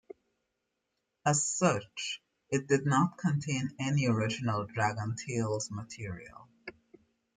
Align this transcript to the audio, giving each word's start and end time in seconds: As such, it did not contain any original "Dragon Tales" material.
As 1.27 1.45
such, 1.45 2.23
it 2.49 2.65
did 2.67 2.87
not 2.87 3.19
contain 3.19 3.75
any 3.77 4.07
original 4.07 4.65
"Dragon 4.65 5.15
Tales" 5.15 5.69
material. 5.69 6.47